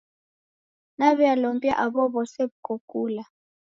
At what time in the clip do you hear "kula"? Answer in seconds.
2.89-3.23